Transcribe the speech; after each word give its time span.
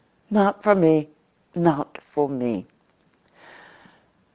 "Not 0.31 0.63
for 0.63 0.73
me—not 0.73 1.99
for 2.01 2.27
me." 2.27 2.65